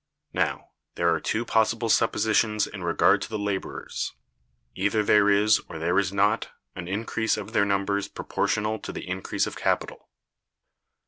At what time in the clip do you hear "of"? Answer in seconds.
7.37-7.53, 9.45-9.55